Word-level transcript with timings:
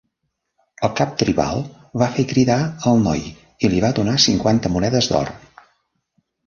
El 0.87 0.95
cap 0.99 1.11
tribal 1.19 1.61
va 2.03 2.09
fer 2.17 2.25
cridar 2.33 2.57
el 2.93 3.05
noi 3.05 3.25
i 3.67 3.73
li 3.75 3.87
va 3.87 3.93
donar 4.01 4.19
cinquanta 4.29 4.75
monedes 4.79 5.13
d'or. 5.15 5.35